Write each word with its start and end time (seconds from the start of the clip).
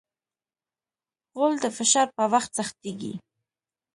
غول 1.35 1.53
د 1.61 1.65
فشار 1.77 2.07
په 2.17 2.23
وخت 2.33 2.51
سختېږي. 2.57 3.13